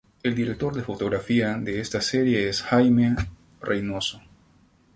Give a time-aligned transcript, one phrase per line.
[0.23, 3.15] El director de fotografía de esta serie es Jaime
[3.61, 4.19] Reynoso.